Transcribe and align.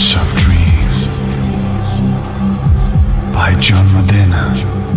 House 0.00 0.16
of 0.16 0.34
Dreams 0.34 1.08
by 3.34 3.54
John 3.60 3.86
Madena. 3.92 4.89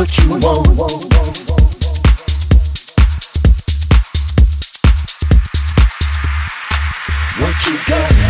what 0.00 0.16
you 0.16 0.30
want. 0.30 0.66
What 7.38 7.66
you 7.66 7.76
got? 7.86 8.29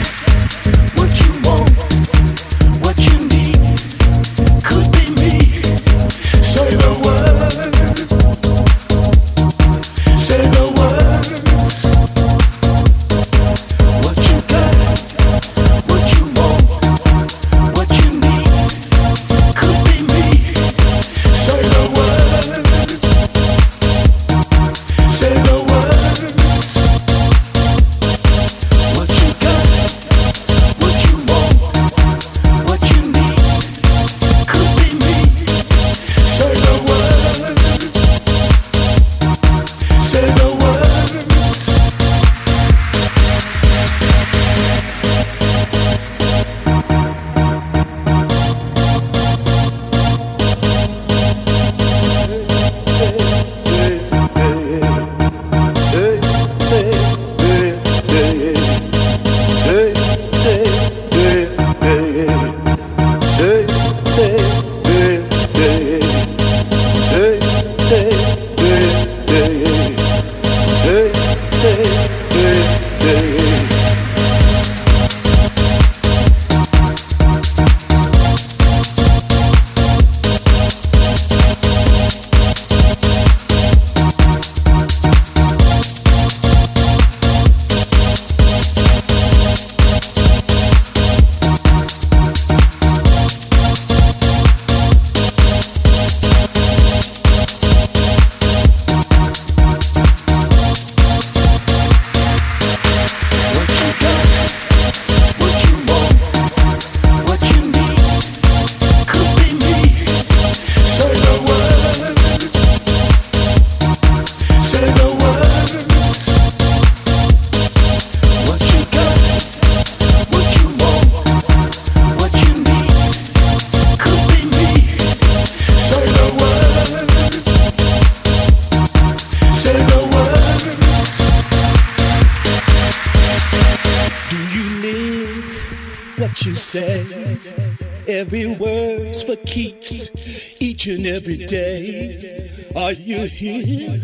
every 141.21 141.37
day. 141.37 142.51
Are 142.75 142.93
you 142.93 143.29
here 143.29 143.99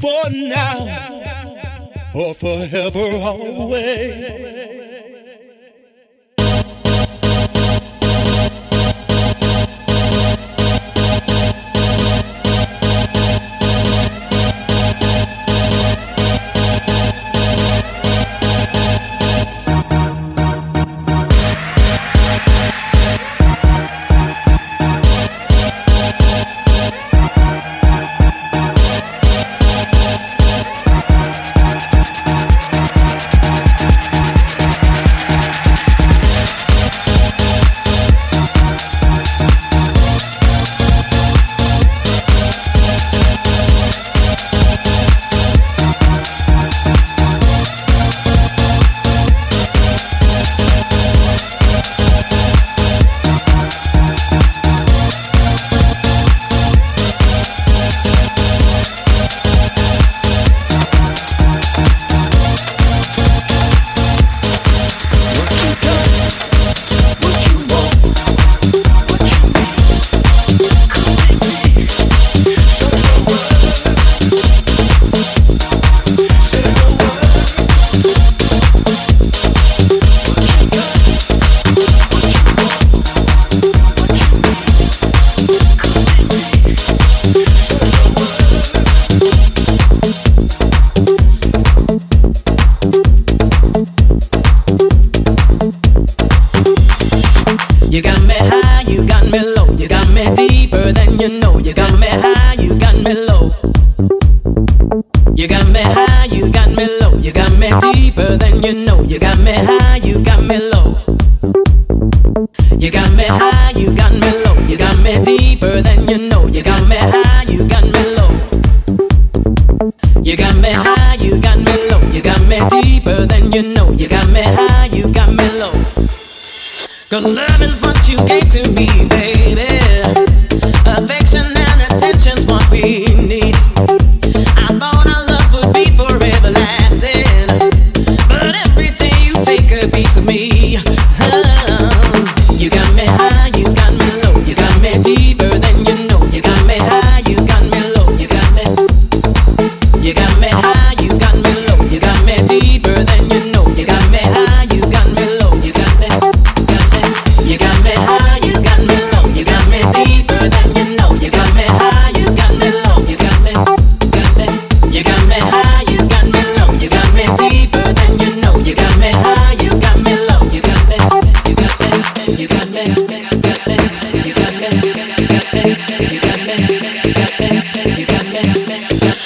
for 0.00 0.30
now 0.30 0.86
or 2.14 2.34
forever 2.34 3.08
always? 3.22 4.91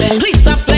evangelista 0.06 0.75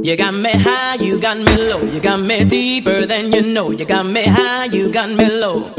You 0.00 0.16
got 0.16 0.32
me 0.32 0.52
high, 0.54 0.94
you 1.00 1.20
got 1.20 1.38
me 1.38 1.56
low, 1.68 1.82
you 1.82 2.00
got 2.00 2.20
me 2.20 2.38
deeper 2.38 3.04
than 3.04 3.32
you 3.32 3.42
know. 3.42 3.72
You 3.72 3.84
got 3.84 4.06
me 4.06 4.24
high, 4.24 4.66
you 4.66 4.90
got 4.92 5.10
me 5.10 5.26
low. 5.28 5.74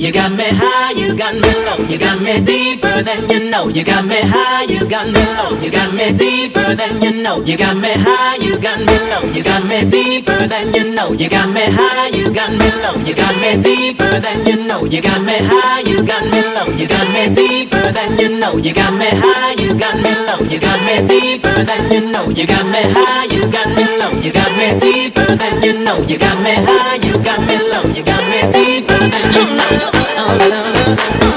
You 0.00 0.10
got 0.12 0.32
me 0.32 0.48
high, 0.48 0.92
you 0.92 1.14
got 1.14 1.34
me 1.34 1.52
low, 1.68 1.76
you 1.84 1.98
got 1.98 2.22
me 2.22 2.40
deeper 2.40 3.02
than 3.02 3.28
you 3.28 3.50
know. 3.50 3.68
You 3.68 3.84
got 3.84 4.06
me 4.06 4.16
high, 4.24 4.64
you 4.64 4.88
got 4.88 5.06
me 5.06 5.20
low, 5.36 5.60
you 5.60 5.70
got 5.70 5.92
me 5.92 6.08
deeper 6.16 6.74
than 6.74 7.02
you 7.02 7.22
know. 7.22 7.44
You 7.44 7.58
got 7.58 7.76
me 7.76 7.92
high, 7.92 8.36
you 8.40 8.56
got 8.58 8.80
me 8.80 8.96
low, 9.12 9.28
you 9.28 9.44
got 9.44 9.62
me 9.68 9.84
deeper 9.84 10.48
than 10.48 10.72
you 10.72 10.94
know. 10.96 11.12
You 11.12 11.28
got 11.28 11.50
me 11.52 11.68
high, 11.68 12.08
you 12.16 12.32
got 12.32 12.48
me 12.50 12.70
low, 12.80 12.96
you 13.04 13.14
got 13.14 13.36
me 13.44 13.60
deeper 13.60 14.18
than 14.24 14.46
you 14.46 14.56
know. 14.64 14.86
You 14.86 15.02
got 15.02 15.20
me 15.20 15.36
high, 15.36 15.80
you 15.84 16.02
got 16.02 16.24
me 16.24 16.40
low, 16.56 16.72
you 16.80 16.88
got 16.88 17.04
me 17.12 17.28
deeper 17.28 17.92
than 17.92 18.18
you 18.18 18.40
know. 18.40 18.56
You 18.56 18.72
got 18.72 18.94
me 18.96 19.04
high, 19.12 19.52
you 19.60 19.76
got 19.76 20.00
me 20.00 20.16
low, 20.24 20.40
you 20.48 20.58
got 20.58 20.80
me 20.80 20.96
deeper 21.04 21.60
than 21.62 21.92
you 21.92 22.00
know. 22.08 22.30
You 22.30 22.46
got 22.46 22.64
me 22.64 22.80
high, 22.88 23.28
you 23.28 23.44
got 23.52 23.68
me 23.76 23.84
low, 24.00 24.16
you 24.16 24.32
got 24.32 24.48
me 24.56 24.80
deeper 24.80 25.36
than 25.36 25.62
you 25.62 25.76
know. 25.84 26.00
You 26.08 26.16
got 26.16 26.40
me 26.40 26.56
high, 26.56 26.96
you 27.04 27.20
got 27.20 27.40
me 27.44 27.56
low, 27.68 27.84
you 27.92 28.02
got 28.02 28.24
me 28.32 28.40
deeper 28.48 28.96
than 28.96 29.32
you 29.36 29.44
know 29.44 29.89
oh, 29.94 30.36
la, 30.48 30.62
la, 30.62 30.70
la. 30.70 31.29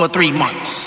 For 0.00 0.08
three 0.08 0.32
months. 0.32 0.79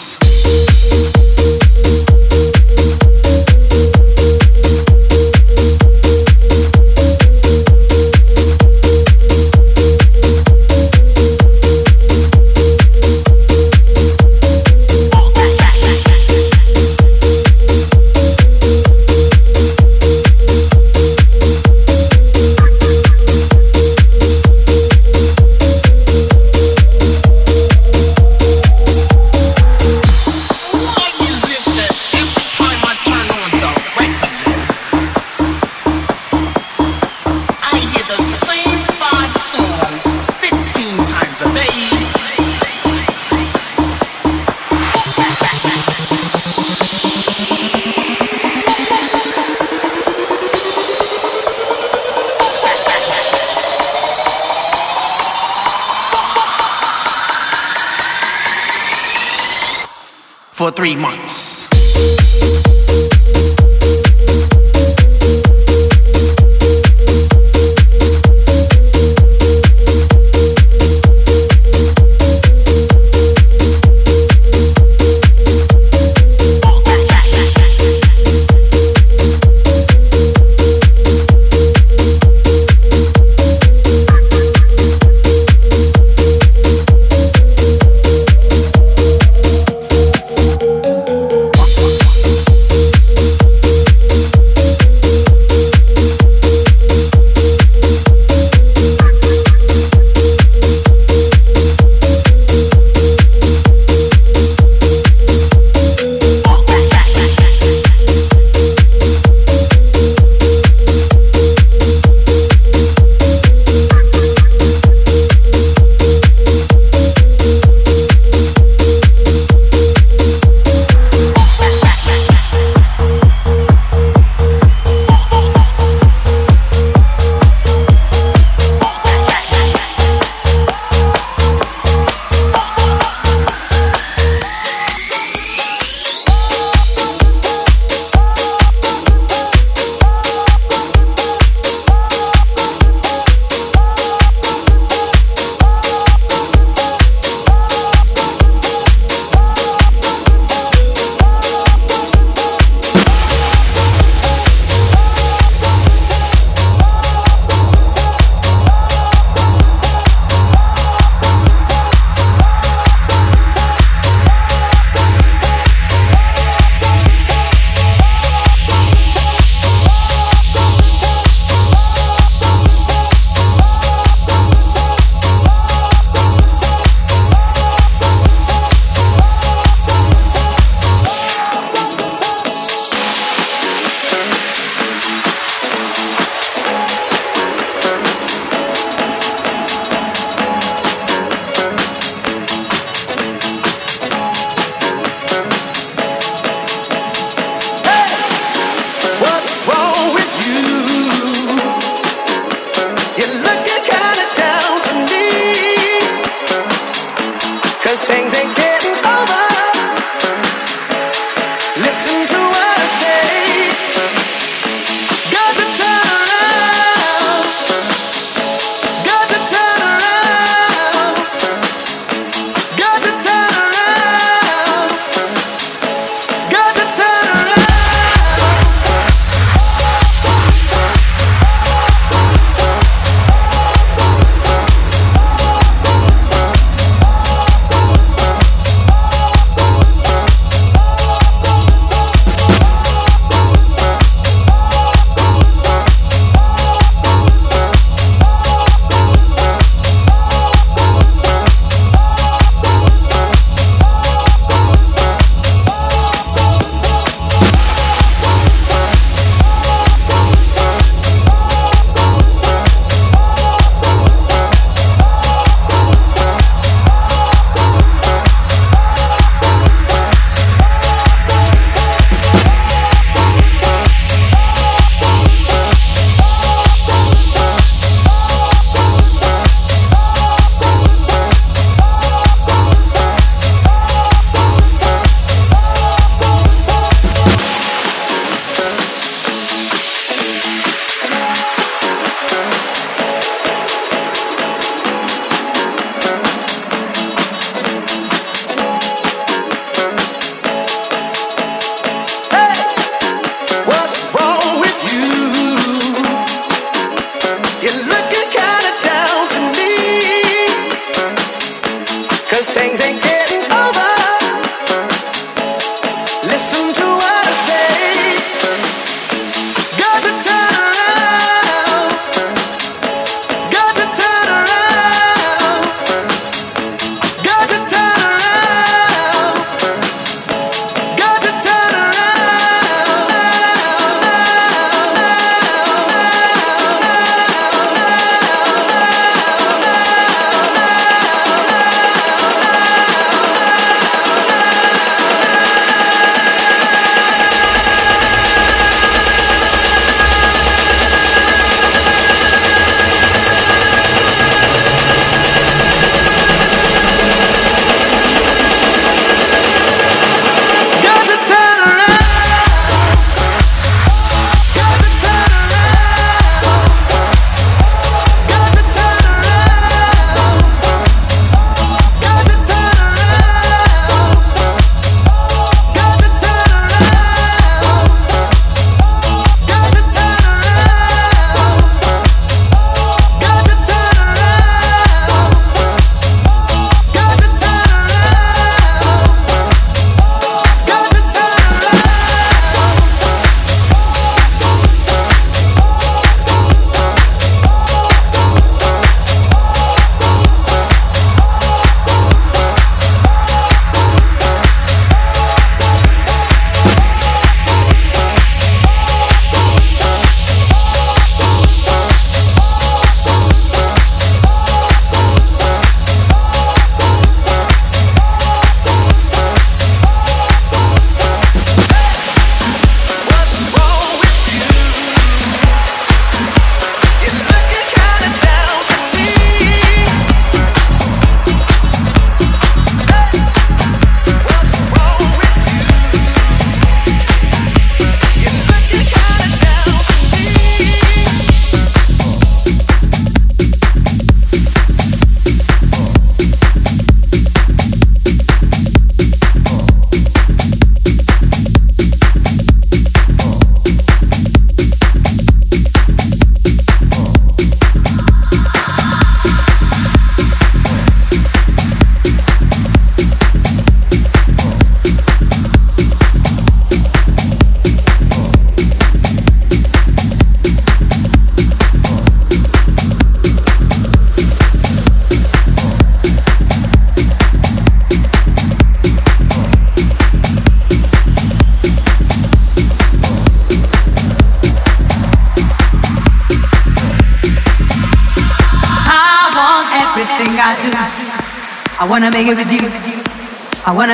Three 60.75 60.95
months. 60.95 61.22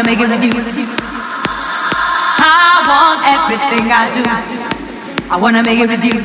Make 0.09 0.21
it 0.21 0.29
with 0.29 0.41
you. 0.41 0.49
I 2.41 2.81
want 2.89 3.21
everything 3.29 3.85
I 3.93 4.09
do. 4.09 4.25
I 5.29 5.37
wanna 5.37 5.61
make 5.61 5.77
it 5.77 5.87
with 5.87 6.03
you. 6.03 6.17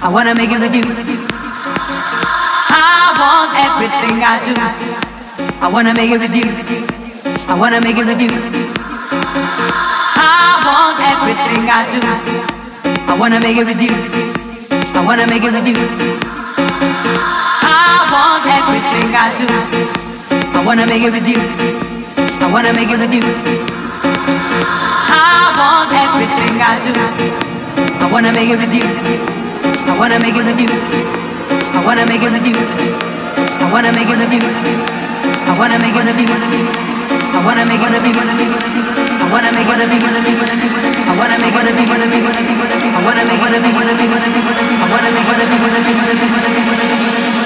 I 0.00 0.08
wanna 0.14 0.32
make 0.32 0.52
it 0.54 0.60
with 0.62 0.74
you. 0.78 0.86
I 2.70 3.10
want 3.18 3.50
everything 3.66 4.22
I 4.22 4.38
do. 4.46 4.54
I 5.58 5.66
wanna 5.74 5.92
make 5.92 6.12
it 6.12 6.20
with 6.22 6.34
you. 6.38 6.46
I 7.50 7.54
wanna 7.58 7.80
make 7.80 7.98
it 7.98 8.06
with 8.06 8.20
you. 8.22 8.30
I 10.14 10.62
want 10.62 10.98
everything 11.12 11.66
I 11.66 11.82
do. 11.90 11.98
I 13.10 13.18
wanna 13.18 13.40
make 13.40 13.56
it 13.56 13.66
with 13.66 13.82
you. 13.82 13.94
I 14.94 15.04
wanna 15.04 15.26
make 15.26 15.42
it 15.42 15.52
with 15.52 15.66
you. 15.66 15.82
I 17.66 18.06
want 18.14 18.46
everything 18.58 19.10
I 19.18 19.34
do. 19.40 19.46
I 20.54 20.64
wanna 20.64 20.86
make 20.86 21.02
it 21.02 21.10
with 21.10 21.26
you. 21.26 21.93
I 22.44 22.52
wanna 22.52 22.72
make 22.74 22.90
it 22.92 22.98
with 23.00 23.08
you. 23.08 23.24
I 25.08 25.56
want 25.56 25.92
everything 25.96 26.60
I 26.60 26.76
do. 26.84 26.92
I 28.04 28.06
wanna 28.12 28.32
make 28.36 28.50
it 28.52 28.58
with 28.60 28.74
you. 28.76 28.84
I 28.84 29.96
wanna 29.98 30.20
make 30.20 30.36
it 30.36 30.44
with 30.44 30.60
you. 30.60 30.68
I 30.68 31.80
wanna 31.86 32.04
make 32.04 32.20
it 32.20 32.30
with 32.30 32.44
you. 32.44 32.52
I 32.52 33.72
wanna 33.72 33.96
make 33.96 34.10
it 34.12 34.18
with 34.20 34.32
you. 34.36 34.44
I 34.44 35.56
wanna 35.56 35.78
make 35.80 35.96
it 35.96 36.04
with 36.04 36.20
you. 36.20 36.28
I 37.32 37.40
wanna 37.40 37.64
make 37.64 37.80
it 37.80 37.88
with 37.88 37.96
you. 37.96 38.36
I 39.14 39.32
wanna 39.32 39.48
make 39.56 39.72
it 39.72 39.80
with 39.80 39.88
you. 39.88 40.04
I 40.04 41.16
wanna 41.16 41.38
make 41.40 41.56
it 41.56 41.64
with 41.64 41.64
you. 41.64 41.64
I 41.64 41.64
wanna 41.64 41.64
make 41.64 41.64
it 41.64 41.64
with 41.64 41.80
you. 41.80 42.28
I 42.92 43.04
wanna 43.04 43.24
make 43.24 43.40
it 43.40 43.56
with 43.56 43.64
you. 43.64 44.04
I 44.74 44.88
wanna 44.92 45.10
make 45.14 45.28
it 45.30 45.40
with 45.40 45.80
you. 47.38 47.43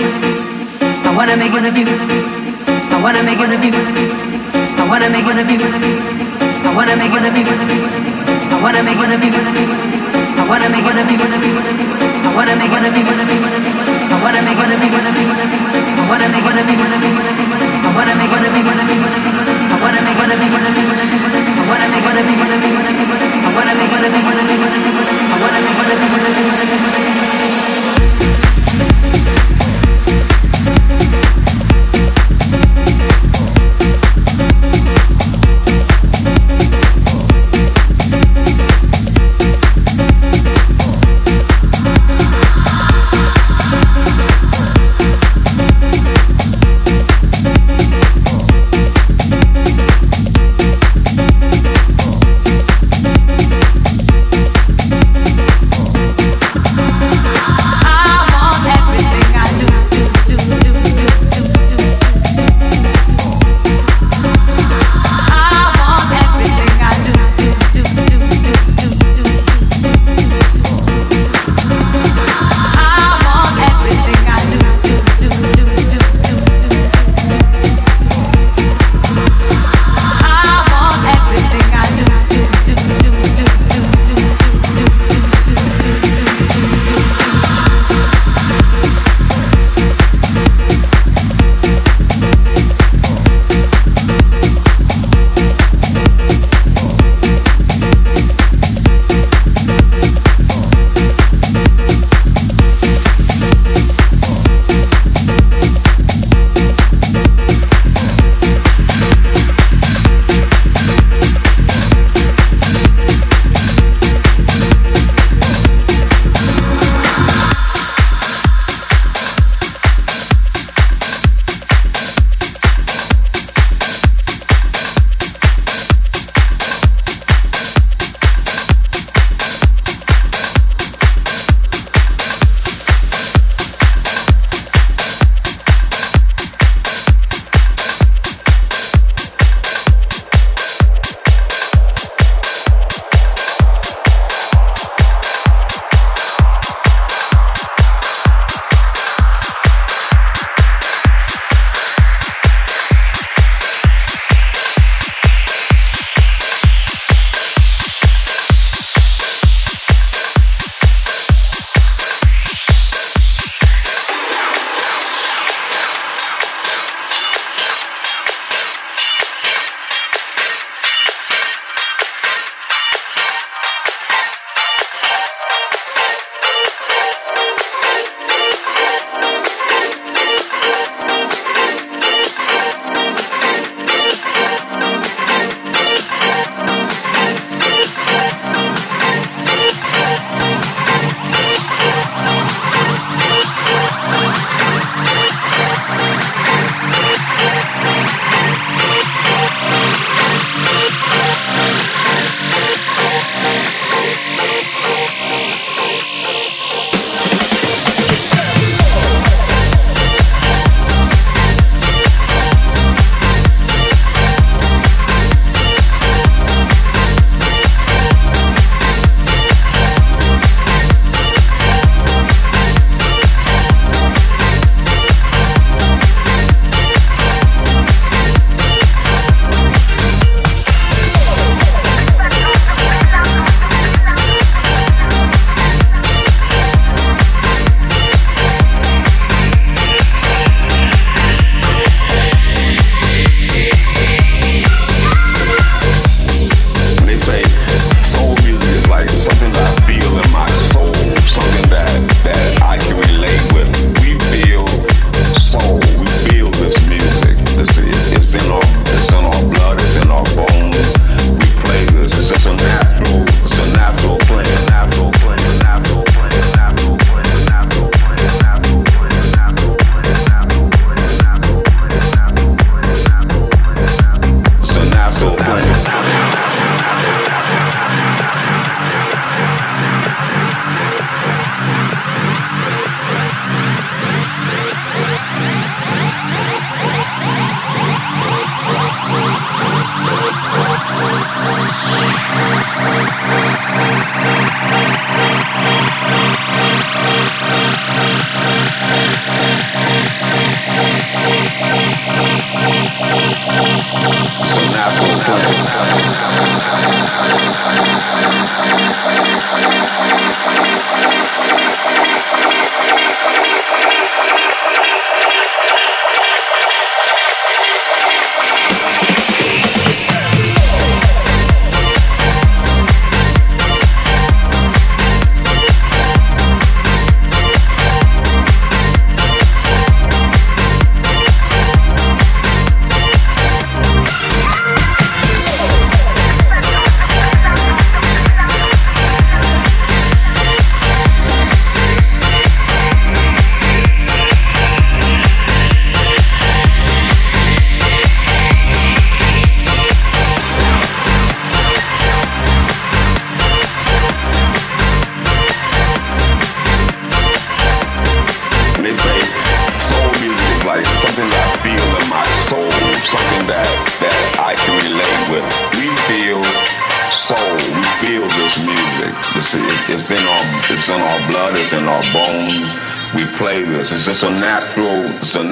I 0.00 1.12
wanna 1.14 1.36
make 1.36 1.52
it 1.52 1.60
review. 1.60 1.84
I 1.84 2.96
wanna 3.02 3.22
make 3.22 3.38
it 3.38 3.50
review. 3.52 3.74
I 4.80 4.88
wanna 4.88 5.10
make 5.12 5.26
it 5.28 5.36
review. 5.36 5.60
I 5.60 6.72
wanna 6.74 6.96
make 6.96 7.12
it 7.12 7.20
review. 7.20 7.44
I 7.44 8.56
wanna 8.62 8.80
make 8.80 8.96
it 8.96 9.10
review. 9.12 9.36
I 9.36 10.48
wanna 10.48 10.72
make 10.72 10.88
it 10.88 10.96
review. 10.96 11.20
I 11.20 12.32
wanna 12.32 12.56
make 12.56 12.72
it 12.72 12.80
review. 12.80 13.04
I 13.04 13.04
wanna 13.12 13.20
make 13.76 13.76
it 13.76 13.80
review. 14.00 14.00
I 14.00 14.16
wanna 14.20 14.40
make 14.40 14.50
it 14.50 14.70
review. 14.70 14.80
I 14.80 16.02
wanna 16.08 16.24
make 16.24 16.40
it 16.40 16.50
review. 16.50 16.60
I 16.60 16.62
wanna 17.92 18.00
make 18.00 18.24
it 18.24 18.30
review. 18.30 18.56
I 19.60 19.62
wanna 19.70 19.90
make 19.90 20.00
it 20.00 20.20
review. 20.20 20.48
I 21.50 21.52
wanna 21.68 21.84
make 21.84 22.00
it 22.00 22.16
review. 22.16 22.40
I 23.40 23.42
wanna 23.52 23.74
make 23.74 23.90
it 23.90 24.00
review. 24.00 24.24
I 25.00 25.02
wanna 25.40 25.60
make 25.60 25.78
it 25.78 25.88
review. 25.92 26.20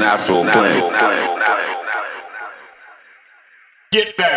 Natural, 0.08 0.44
natural 0.44 0.90
thing. 0.90 1.38
Get 3.92 4.16
down. 4.16 4.27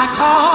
I 0.00 0.06
call. 0.14 0.47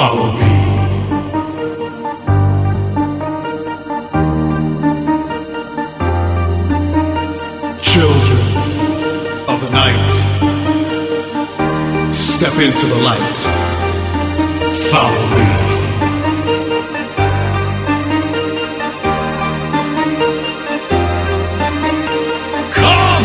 Follow 0.00 0.32
me. 0.32 0.52
Children 7.82 8.40
of 9.46 9.60
the 9.60 9.70
night, 9.72 10.12
step 12.14 12.54
into 12.54 12.86
the 12.86 13.00
light. 13.04 13.40
Follow 14.88 15.24
me. 15.36 15.46
Come, 22.72 23.24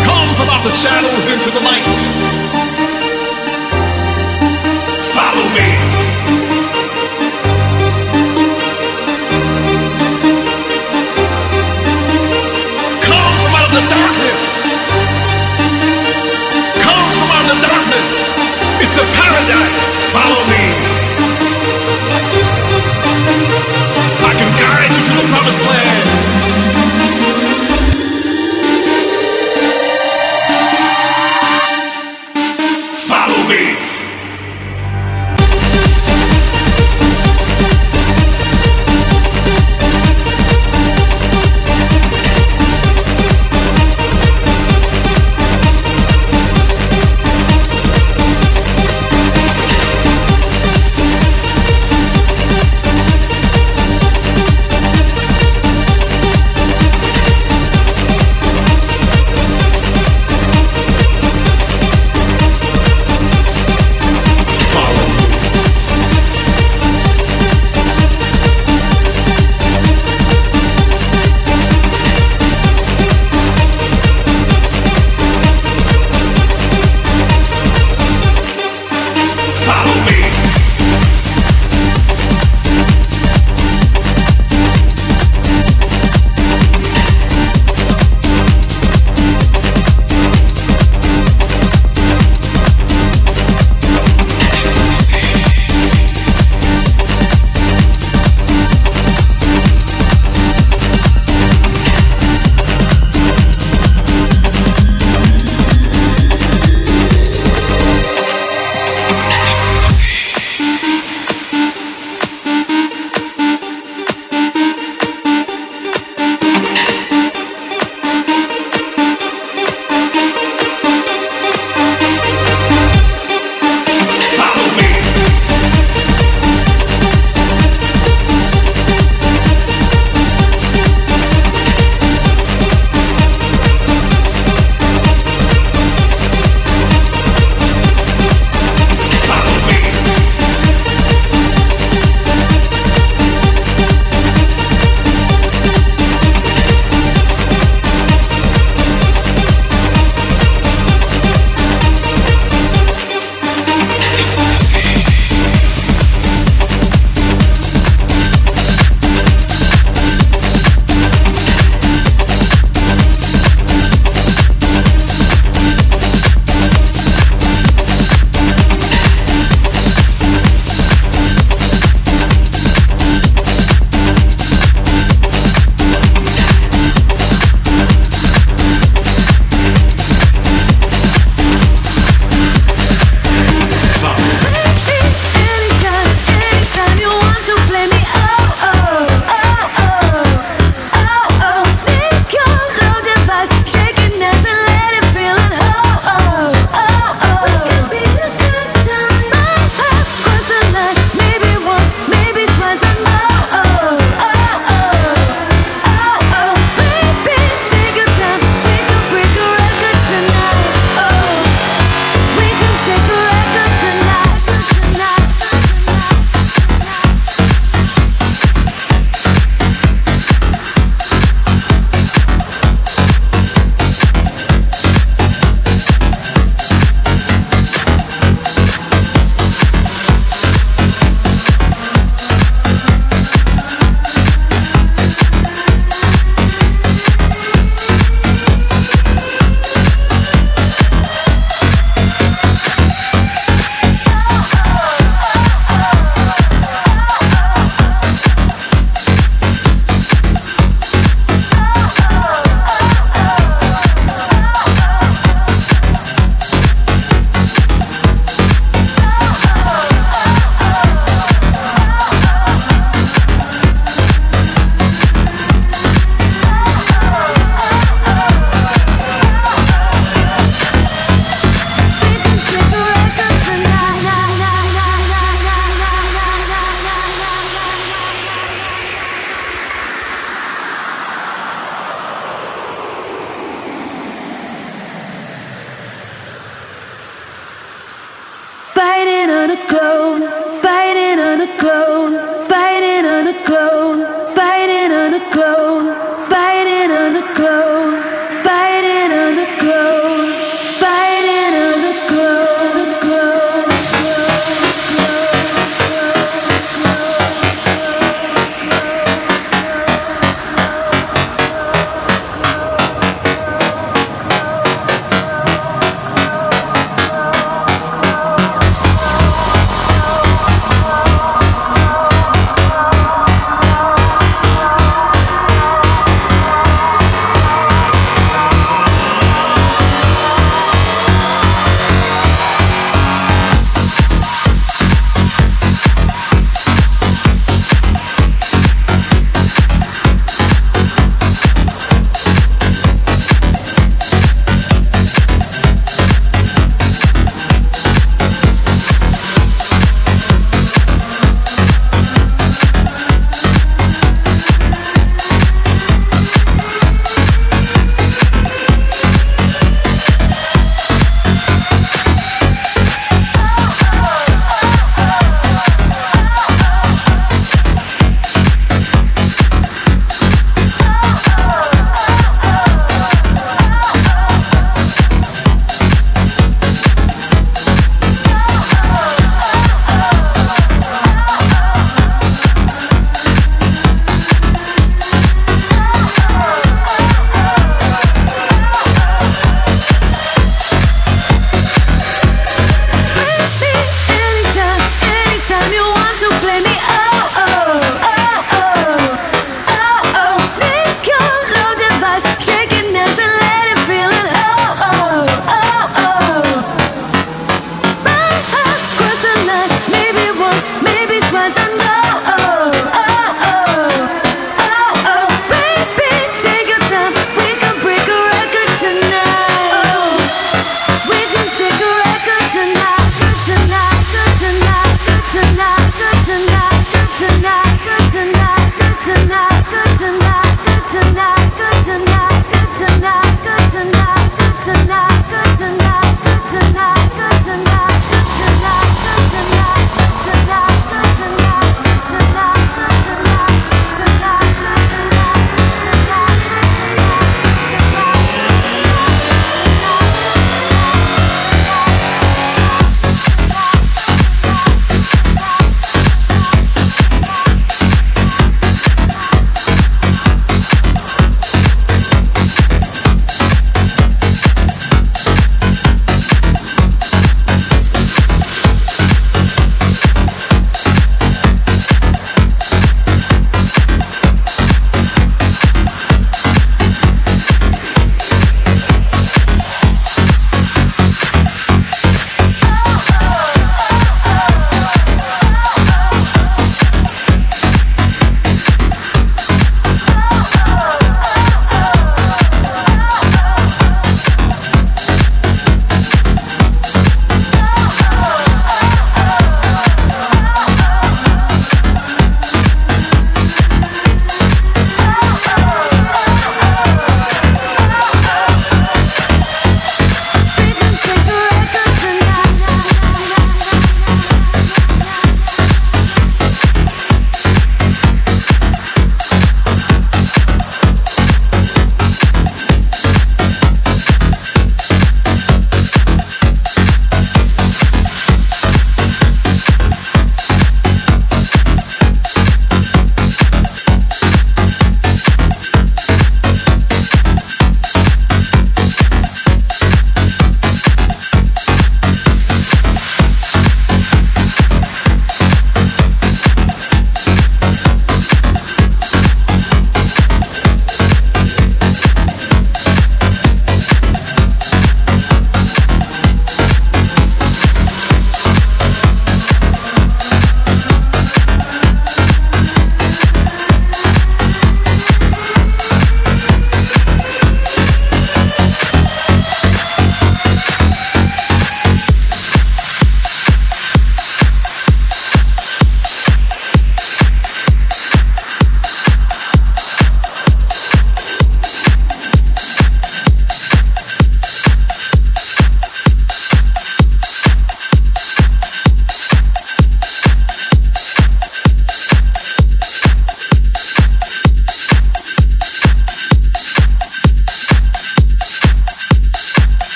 come 0.00 0.34
from 0.34 0.48
out 0.48 0.64
the 0.64 0.70
shadows 0.70 1.28
into 1.28 1.50
the 1.50 1.60
light. 1.60 2.15
me. 5.56 5.85